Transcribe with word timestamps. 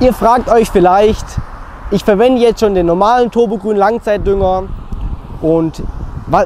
Ihr 0.00 0.12
fragt 0.12 0.48
euch 0.48 0.70
vielleicht, 0.70 1.26
ich 1.90 2.04
verwende 2.04 2.40
jetzt 2.40 2.60
schon 2.60 2.72
den 2.72 2.86
normalen 2.86 3.32
Turbogrün 3.32 3.76
Langzeitdünger 3.76 4.68
und 5.42 5.82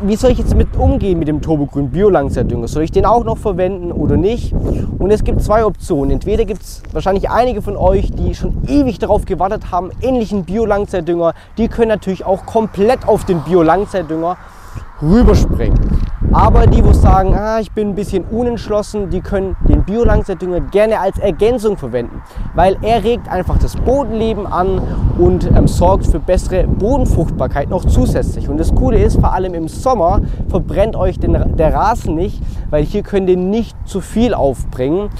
wie 0.04 0.16
soll 0.16 0.30
ich 0.30 0.38
jetzt 0.38 0.56
mit 0.56 0.74
umgehen 0.74 1.18
mit 1.18 1.28
dem 1.28 1.42
Turbogrün 1.42 1.90
Bio 1.90 2.08
Langzeitdünger? 2.08 2.66
Soll 2.66 2.84
ich 2.84 2.92
den 2.92 3.04
auch 3.04 3.24
noch 3.24 3.36
verwenden 3.36 3.92
oder 3.92 4.16
nicht? 4.16 4.54
Und 4.98 5.10
es 5.10 5.22
gibt 5.22 5.42
zwei 5.42 5.66
Optionen. 5.66 6.12
Entweder 6.12 6.46
gibt 6.46 6.62
es 6.62 6.82
wahrscheinlich 6.92 7.28
einige 7.28 7.60
von 7.60 7.76
euch, 7.76 8.10
die 8.12 8.34
schon 8.34 8.56
ewig 8.68 8.98
darauf 8.98 9.26
gewartet 9.26 9.70
haben, 9.70 9.90
ähnlichen 10.00 10.44
Bio 10.44 10.64
Langzeitdünger. 10.64 11.34
Die 11.58 11.68
können 11.68 11.88
natürlich 11.88 12.24
auch 12.24 12.46
komplett 12.46 13.06
auf 13.06 13.26
den 13.26 13.40
Bio 13.40 13.60
Langzeitdünger 13.60 14.38
rüberspringen. 15.02 15.78
Aber 16.32 16.66
die, 16.66 16.82
wo 16.82 16.94
sagen, 16.94 17.34
ah, 17.34 17.60
ich 17.60 17.72
bin 17.72 17.90
ein 17.90 17.94
bisschen 17.94 18.24
unentschlossen, 18.24 19.10
die 19.10 19.20
können 19.20 19.54
den 19.68 19.84
Bio-Langzeitdünger 19.84 20.60
gerne 20.60 20.98
als 20.98 21.18
Ergänzung 21.18 21.76
verwenden, 21.76 22.22
weil 22.54 22.78
er 22.80 23.04
regt 23.04 23.30
einfach 23.30 23.58
das 23.58 23.76
Bodenleben 23.76 24.46
an 24.46 24.80
und 25.18 25.46
ähm, 25.54 25.68
sorgt 25.68 26.06
für 26.06 26.20
bessere 26.20 26.66
Bodenfruchtbarkeit 26.66 27.68
noch 27.68 27.84
zusätzlich. 27.84 28.48
Und 28.48 28.56
das 28.56 28.74
Coole 28.74 29.02
ist, 29.02 29.20
vor 29.20 29.34
allem 29.34 29.52
im 29.52 29.68
Sommer 29.68 30.22
verbrennt 30.48 30.96
euch 30.96 31.18
den, 31.18 31.56
der 31.56 31.74
Rasen 31.74 32.14
nicht, 32.14 32.42
weil 32.70 32.82
hier 32.82 33.02
könnt 33.02 33.28
ihr 33.28 33.36
nicht 33.36 33.76
zu 33.84 34.00
viel 34.00 34.32
aufbringen. 34.32 35.10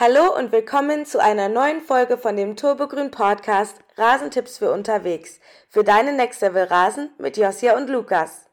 Hallo 0.00 0.32
und 0.38 0.52
willkommen 0.52 1.06
zu 1.06 1.20
einer 1.20 1.48
neuen 1.48 1.80
Folge 1.80 2.18
von 2.18 2.36
dem 2.36 2.54
Turbogrün 2.54 3.10
Podcast 3.10 3.78
Rasentipps 3.96 4.58
für 4.58 4.70
unterwegs 4.70 5.40
für 5.68 5.82
deinen 5.82 6.14
Next 6.14 6.40
Level 6.40 6.62
Rasen 6.62 7.10
mit 7.18 7.36
Josia 7.36 7.76
und 7.76 7.90
Lukas. 7.90 8.46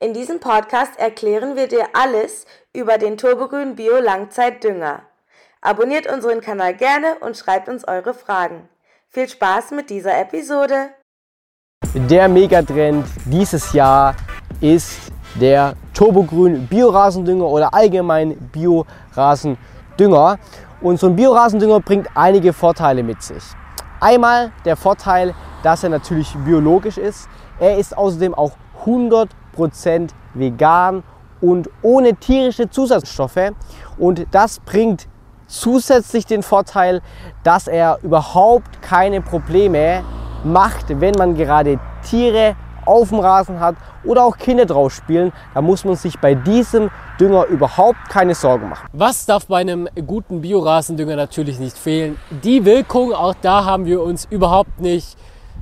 In 0.00 0.14
diesem 0.14 0.40
Podcast 0.40 0.98
erklären 0.98 1.56
wir 1.56 1.68
dir 1.68 1.88
alles 1.92 2.46
über 2.72 2.96
den 2.96 3.18
Turbogrün 3.18 3.76
Bio 3.76 3.98
Langzeitdünger. 3.98 5.02
Abonniert 5.60 6.10
unseren 6.10 6.40
Kanal 6.40 6.74
gerne 6.74 7.16
und 7.20 7.36
schreibt 7.36 7.68
uns 7.68 7.86
eure 7.86 8.14
Fragen. 8.14 8.66
Viel 9.10 9.28
Spaß 9.28 9.72
mit 9.72 9.90
dieser 9.90 10.18
Episode. 10.18 10.88
Der 11.94 12.28
Megatrend 12.28 13.04
dieses 13.26 13.74
Jahr 13.74 14.16
ist 14.62 14.98
der 15.38 15.74
Turbogrün 15.92 16.66
Biorasendünger 16.66 17.44
oder 17.44 17.74
allgemein 17.74 18.38
Biorasendünger. 18.52 20.38
Und 20.80 21.00
so 21.00 21.08
ein 21.08 21.16
Biorasendünger 21.16 21.80
bringt 21.80 22.08
einige 22.14 22.52
Vorteile 22.52 23.02
mit 23.02 23.22
sich. 23.22 23.42
Einmal 24.00 24.52
der 24.64 24.76
Vorteil, 24.76 25.34
dass 25.62 25.82
er 25.82 25.90
natürlich 25.90 26.36
biologisch 26.44 26.98
ist. 26.98 27.28
Er 27.58 27.78
ist 27.78 27.96
außerdem 27.96 28.32
auch 28.34 28.52
100% 28.84 30.10
vegan 30.34 31.02
und 31.40 31.68
ohne 31.82 32.14
tierische 32.14 32.70
Zusatzstoffe. 32.70 33.52
Und 33.98 34.26
das 34.30 34.60
bringt 34.60 35.08
zusätzlich 35.48 36.26
den 36.26 36.44
Vorteil, 36.44 37.02
dass 37.42 37.66
er 37.66 37.98
überhaupt 38.02 38.80
keine 38.80 39.20
Probleme 39.20 40.04
macht, 40.44 41.00
wenn 41.00 41.14
man 41.16 41.34
gerade 41.34 41.80
Tiere 42.08 42.54
auf 42.88 43.10
dem 43.10 43.20
Rasen 43.20 43.60
hat 43.60 43.76
oder 44.04 44.24
auch 44.24 44.36
Kinder 44.36 44.66
drauf 44.66 44.92
spielen, 44.92 45.32
da 45.54 45.62
muss 45.62 45.84
man 45.84 45.96
sich 45.96 46.18
bei 46.18 46.34
diesem 46.34 46.90
Dünger 47.20 47.46
überhaupt 47.46 48.08
keine 48.08 48.34
Sorgen 48.34 48.68
machen. 48.68 48.88
Was 48.92 49.26
darf 49.26 49.46
bei 49.46 49.58
einem 49.58 49.88
guten 50.06 50.40
Biorasendünger 50.40 51.16
natürlich 51.16 51.58
nicht 51.58 51.76
fehlen? 51.76 52.16
Die 52.42 52.64
Wirkung, 52.64 53.12
auch 53.12 53.34
da 53.40 53.64
haben 53.64 53.84
wir 53.84 54.02
uns 54.02 54.26
überhaupt 54.30 54.80
nicht 54.80 55.16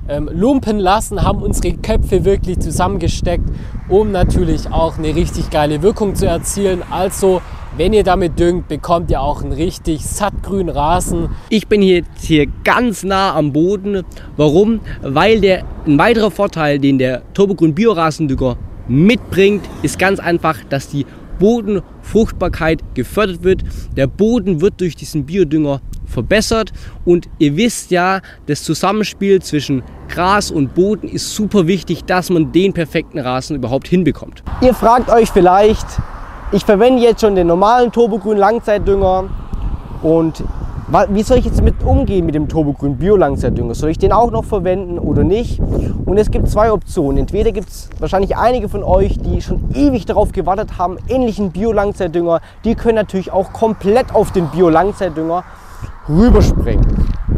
ähm, 0.07 0.29
lumpen 0.31 0.79
lassen, 0.79 1.23
haben 1.23 1.41
unsere 1.41 1.75
Köpfe 1.75 2.23
wirklich 2.23 2.59
zusammengesteckt, 2.59 3.49
um 3.89 4.11
natürlich 4.11 4.71
auch 4.71 4.97
eine 4.97 5.15
richtig 5.15 5.49
geile 5.49 5.81
Wirkung 5.81 6.15
zu 6.15 6.27
erzielen. 6.27 6.83
Also 6.89 7.41
wenn 7.77 7.93
ihr 7.93 8.03
damit 8.03 8.39
düngt, 8.39 8.67
bekommt 8.67 9.11
ihr 9.11 9.21
auch 9.21 9.43
einen 9.43 9.51
richtig 9.51 10.03
sattgrünen 10.03 10.69
Rasen. 10.69 11.29
Ich 11.49 11.67
bin 11.67 11.83
jetzt 11.83 12.23
hier 12.23 12.47
ganz 12.63 13.03
nah 13.03 13.35
am 13.35 13.53
Boden. 13.53 14.03
Warum? 14.35 14.79
Weil 15.03 15.41
der 15.41 15.63
ein 15.85 15.99
weiterer 15.99 16.31
Vorteil, 16.31 16.79
den 16.79 16.97
der 16.97 17.21
Turbogrün 17.35 17.75
Biorasendünger 17.75 18.57
mitbringt, 18.87 19.63
ist 19.83 19.99
ganz 19.99 20.19
einfach, 20.19 20.57
dass 20.69 20.89
die 20.89 21.05
Bodenfruchtbarkeit 21.37 22.81
gefördert 22.95 23.43
wird. 23.43 23.63
Der 23.95 24.07
Boden 24.07 24.59
wird 24.59 24.81
durch 24.81 24.95
diesen 24.95 25.27
Biodünger 25.27 25.81
verbessert 26.07 26.71
und 27.05 27.29
ihr 27.37 27.57
wisst 27.57 27.91
ja, 27.91 28.21
das 28.47 28.63
Zusammenspiel 28.63 29.39
zwischen 29.41 29.83
Gras 30.09 30.49
und 30.49 30.73
Boden 30.73 31.07
ist 31.07 31.35
super 31.35 31.67
wichtig, 31.67 32.05
dass 32.05 32.31
man 32.31 32.51
den 32.51 32.73
perfekten 32.73 33.19
Rasen 33.19 33.55
überhaupt 33.55 33.87
hinbekommt. 33.87 34.41
Ihr 34.61 34.73
fragt 34.73 35.09
euch 35.09 35.29
vielleicht, 35.29 35.85
ich 36.51 36.63
verwende 36.63 37.01
jetzt 37.01 37.21
schon 37.21 37.35
den 37.35 37.47
normalen 37.47 37.91
Turbogrün 37.91 38.37
Langzeitdünger 38.37 39.25
und 40.01 40.43
wie 41.09 41.23
soll 41.23 41.39
ich 41.39 41.45
jetzt 41.45 41.61
mit 41.61 41.83
umgehen 41.83 42.25
mit 42.25 42.33
dem 42.33 42.47
Turbogrün 42.47 42.95
Bio 42.95 43.17
Langzeitdünger? 43.17 43.75
Soll 43.75 43.89
ich 43.89 43.97
den 43.97 44.13
auch 44.13 44.31
noch 44.31 44.45
verwenden 44.45 44.97
oder 44.97 45.25
nicht? 45.25 45.59
Und 46.05 46.17
es 46.17 46.31
gibt 46.31 46.47
zwei 46.49 46.71
Optionen. 46.71 47.17
Entweder 47.17 47.51
gibt 47.51 47.67
es 47.67 47.89
wahrscheinlich 47.99 48.37
einige 48.37 48.69
von 48.69 48.83
euch, 48.83 49.19
die 49.19 49.41
schon 49.41 49.69
ewig 49.73 50.05
darauf 50.05 50.31
gewartet 50.31 50.77
haben, 50.77 50.97
ähnlichen 51.09 51.51
Bio 51.51 51.73
Langzeitdünger, 51.73 52.39
die 52.63 52.75
können 52.75 52.95
natürlich 52.95 53.33
auch 53.33 53.51
komplett 53.51 54.15
auf 54.15 54.31
den 54.31 54.47
Bio 54.47 54.69
Langzeitdünger 54.69 55.43
rüberspringen. 56.09 56.85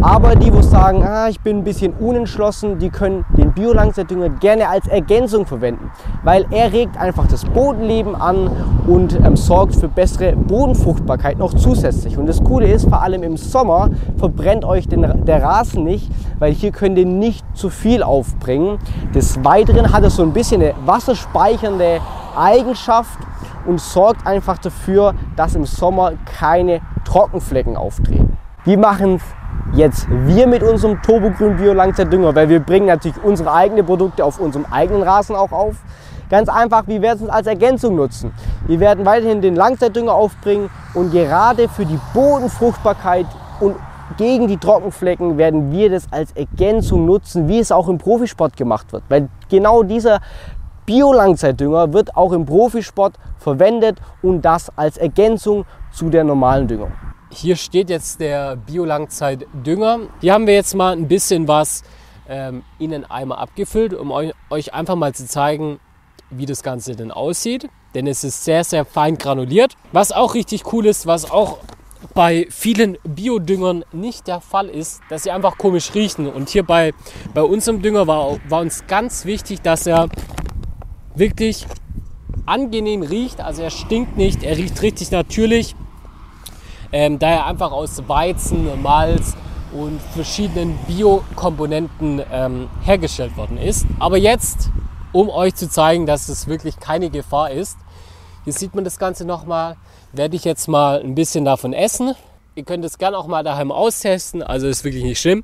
Aber 0.02 0.36
die, 0.36 0.54
wo 0.54 0.62
sagen, 0.62 1.04
ah, 1.04 1.28
ich 1.28 1.42
bin 1.42 1.58
ein 1.58 1.64
bisschen 1.66 1.92
unentschlossen, 1.94 2.80
die 2.80 2.90
können 2.90 3.26
den 3.36 3.52
Bio-Langzeitdünger 3.52 4.30
gerne 4.30 4.70
als 4.70 4.88
Ergänzung 4.88 5.46
verwenden, 5.46 5.92
weil 6.24 6.46
er 6.52 6.72
regt 6.72 6.98
einfach 6.98 7.28
das 7.28 7.44
Bodenleben 7.44 8.16
an 8.16 8.50
und 8.88 9.16
ähm, 9.16 9.36
sorgt 9.36 9.76
für 9.76 9.90
bessere 9.90 10.38
Bodenfruchtbarkeit 10.38 11.38
noch 11.38 11.54
zusätzlich. 11.54 12.18
Und 12.18 12.28
das 12.28 12.42
Coole 12.42 12.72
ist, 12.72 12.88
vor 12.88 13.02
allem 13.02 13.24
im 13.24 13.36
Sommer 13.36 13.90
verbrennt 14.18 14.64
euch 14.64 14.88
den, 14.88 15.26
der 15.26 15.44
Rasen 15.44 15.84
nicht, 15.84 16.10
weil 16.40 16.54
hier 16.54 16.72
könnt 16.72 16.98
ihr 16.98 17.06
nicht 17.06 17.46
zu 17.58 17.70
viel 17.70 18.02
aufbringen. 18.02 18.78
Des 19.14 19.44
Weiteren 19.44 19.92
hat 19.92 20.04
er 20.04 20.12
so 20.12 20.24
ein 20.24 20.32
bisschen 20.32 20.62
eine 20.62 20.76
wasserspeichernde 20.86 22.00
Eigenschaft 22.38 23.20
und 23.66 23.82
sorgt 23.82 24.26
einfach 24.26 24.60
dafür, 24.60 25.14
dass 25.36 25.56
im 25.56 25.66
Sommer 25.66 26.14
keine 26.26 26.80
Trockenflecken 27.04 27.76
auftreten. 27.76 28.39
Wir 28.66 28.78
machen 28.78 29.16
es 29.16 29.22
jetzt 29.74 30.06
wir 30.10 30.46
mit 30.46 30.64
unserem 30.64 31.02
Turbogrün 31.02 31.56
Bio 31.56 31.72
Langzeitdünger, 31.72 32.36
weil 32.36 32.50
wir 32.50 32.60
bringen 32.60 32.88
natürlich 32.88 33.24
unsere 33.24 33.54
eigenen 33.54 33.86
Produkte 33.86 34.26
auf 34.26 34.38
unserem 34.38 34.66
eigenen 34.70 35.02
Rasen 35.02 35.34
auch 35.34 35.54
auf. 35.54 35.78
Ganz 36.30 36.50
einfach, 36.50 36.86
wir 36.86 37.02
werden 37.02 37.24
es 37.24 37.30
als 37.30 37.48
Ergänzung 37.48 37.96
nutzen. 37.96 38.34
Wir 38.68 38.82
werden 38.82 39.06
weiterhin 39.06 39.42
den 39.42 39.56
Langzeitdünger 39.56 40.14
aufbringen 40.14 40.70
und 40.94 41.12
gerade 41.12 41.70
für 41.70 41.86
die 41.86 41.98
Bodenfruchtbarkeit 42.14 43.28
und 43.62 43.78
gegen 44.18 44.50
die 44.50 44.58
Trockenflecken 44.58 45.38
werden 45.38 45.72
wir 45.72 45.90
das 45.90 46.12
als 46.12 46.34
Ergänzung 46.34 47.06
nutzen, 47.06 47.48
wie 47.48 47.60
es 47.60 47.72
auch 47.72 47.88
im 47.88 47.98
Profisport 47.98 48.58
gemacht 48.58 48.92
wird. 48.92 49.04
Weil 49.08 49.30
genau 49.50 49.84
dieser 49.84 50.20
Bio-Langzeitdünger 50.86 51.94
wird 51.94 52.18
auch 52.18 52.34
im 52.34 52.46
Profisport 52.46 53.14
verwendet 53.38 54.02
und 54.22 54.44
das 54.44 54.70
als 54.76 54.98
Ergänzung 54.98 55.64
zu 55.92 56.10
der 56.10 56.26
normalen 56.26 56.68
Düngung. 56.68 56.92
Hier 57.32 57.56
steht 57.56 57.92
jetzt 57.92 58.20
der 58.20 58.56
Bio-Langzeit-Dünger. 58.56 60.00
Hier 60.20 60.34
haben 60.34 60.48
wir 60.48 60.56
jetzt 60.56 60.74
mal 60.74 60.94
ein 60.94 61.08
bisschen 61.08 61.48
was 61.48 61.84
ähm, 62.28 62.64
in 62.80 62.90
den 62.90 63.06
Eimer 63.06 63.38
abgefüllt, 63.38 63.94
um 63.94 64.12
euch 64.50 64.74
einfach 64.74 64.96
mal 64.96 65.14
zu 65.14 65.28
zeigen, 65.28 65.80
wie 66.32 66.48
das 66.48 66.64
Ganze 66.64 66.96
denn 66.96 67.12
aussieht. 67.12 67.70
Denn 67.94 68.08
es 68.08 68.24
ist 68.24 68.44
sehr, 68.46 68.64
sehr 68.64 68.84
fein 68.84 69.18
granuliert. 69.18 69.76
Was 69.92 70.12
auch 70.12 70.34
richtig 70.34 70.74
cool 70.74 70.88
ist, 70.88 71.06
was 71.06 71.30
auch 71.30 71.60
bei 72.16 72.48
vielen 72.50 72.98
Biodüngern 73.04 73.86
nicht 73.92 74.28
der 74.28 74.42
Fall 74.42 74.68
ist, 74.68 75.02
dass 75.10 75.24
sie 75.24 75.32
einfach 75.32 75.58
komisch 75.60 75.94
riechen. 75.94 76.28
Und 76.28 76.50
hier 76.50 76.64
bei, 76.64 76.94
bei 77.36 77.44
unserem 77.44 77.84
Dünger 77.84 78.08
war, 78.08 78.38
war 78.48 78.62
uns 78.62 78.88
ganz 78.88 79.26
wichtig, 79.26 79.62
dass 79.62 79.86
er 79.86 80.10
wirklich 81.14 81.68
angenehm 82.48 83.04
riecht. 83.04 83.40
Also 83.40 83.62
er 83.62 83.70
stinkt 83.70 84.18
nicht, 84.18 84.42
er 84.44 84.58
riecht 84.58 84.82
richtig 84.82 85.12
natürlich 85.12 85.76
ähm, 86.92 87.20
da 87.20 87.30
er 87.30 87.46
einfach 87.46 87.72
aus 87.72 88.08
Weizen, 88.08 88.82
Malz 88.82 89.36
und 89.72 90.02
verschiedenen 90.14 90.78
Biokomponenten 90.88 92.22
ähm, 92.32 92.70
hergestellt 92.82 93.38
worden 93.38 93.58
ist. 93.58 93.86
Aber 94.00 94.18
jetzt, 94.18 94.72
um 95.12 95.30
euch 95.30 95.56
zu 95.56 95.70
zeigen, 95.70 96.06
dass 96.06 96.30
es 96.30 96.48
wirklich 96.48 96.80
keine 96.80 97.10
Gefahr 97.10 97.52
ist, 97.52 97.78
hier 98.44 98.54
sieht 98.54 98.74
man 98.74 98.84
das 98.84 98.98
Ganze 98.98 99.26
nochmal, 99.26 99.76
werde 100.12 100.36
ich 100.36 100.44
jetzt 100.44 100.68
mal 100.68 101.02
ein 101.02 101.14
bisschen 101.14 101.46
davon 101.46 101.74
essen. 101.74 102.16
Ihr 102.56 102.64
könnt 102.64 102.84
es 102.84 102.98
gerne 102.98 103.18
auch 103.18 103.28
mal 103.28 103.44
daheim 103.44 103.72
austesten, 103.72 104.42
also 104.42 104.68
ist 104.68 104.84
wirklich 104.84 105.04
nicht 105.04 105.20
schlimm. 105.20 105.44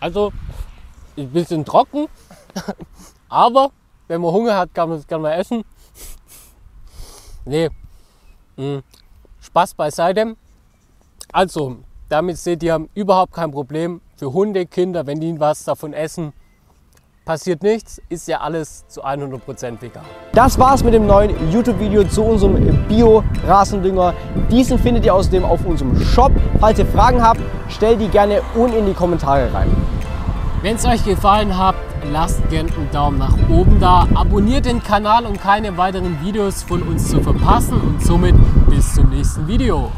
Also, 0.00 0.32
ein 1.16 1.30
bisschen 1.30 1.64
trocken, 1.64 2.06
aber 3.28 3.72
wenn 4.08 4.20
man 4.20 4.32
Hunger 4.32 4.56
hat, 4.56 4.74
kann 4.74 4.88
man 4.88 4.98
es 4.98 5.06
gerne 5.06 5.22
mal 5.22 5.34
essen. 5.34 5.62
nee, 7.44 7.68
mh, 8.56 8.80
Spaß 9.40 9.74
beiseite. 9.74 10.34
Also, 11.32 11.76
damit 12.08 12.38
seht 12.38 12.62
ihr 12.62 12.88
überhaupt 12.94 13.32
kein 13.32 13.50
Problem. 13.50 14.00
für 14.16 14.32
Hunde, 14.32 14.66
Kinder, 14.66 15.06
wenn 15.06 15.20
die 15.20 15.38
was 15.38 15.62
davon 15.62 15.92
essen, 15.92 16.32
passiert 17.24 17.62
nichts, 17.62 18.00
ist 18.08 18.26
ja 18.26 18.40
alles 18.40 18.88
zu 18.88 19.04
100% 19.04 19.80
vegan. 19.80 20.02
Das 20.32 20.58
war's 20.58 20.82
mit 20.82 20.94
dem 20.94 21.06
neuen 21.06 21.30
YouTube-Video 21.52 22.02
zu 22.04 22.24
unserem 22.24 22.88
Bio-Rasendünger. 22.88 24.14
Diesen 24.50 24.78
findet 24.78 25.04
ihr 25.04 25.14
außerdem 25.14 25.44
auf 25.44 25.64
unserem 25.64 26.00
Shop. 26.00 26.32
Falls 26.58 26.78
ihr 26.78 26.86
Fragen 26.86 27.22
habt, 27.22 27.40
stellt 27.68 28.00
die 28.00 28.08
gerne 28.08 28.40
unten 28.56 28.78
in 28.78 28.86
die 28.86 28.94
Kommentare 28.94 29.52
rein. 29.52 29.70
Wenn 30.62 30.76
es 30.76 30.84
euch 30.84 31.04
gefallen 31.04 31.56
hat, 31.56 31.76
lasst 32.10 32.48
gerne 32.50 32.70
einen 32.76 32.90
Daumen 32.90 33.18
nach 33.18 33.34
oben 33.48 33.80
da, 33.80 34.06
abonniert 34.14 34.66
den 34.66 34.82
Kanal, 34.82 35.26
um 35.26 35.38
keine 35.38 35.76
weiteren 35.76 36.20
Videos 36.22 36.62
von 36.62 36.82
uns 36.82 37.08
zu 37.08 37.20
verpassen 37.20 37.80
und 37.80 38.04
somit 38.04 38.34
bis 38.68 38.94
zum 38.94 39.10
nächsten 39.10 39.46
Video. 39.46 39.90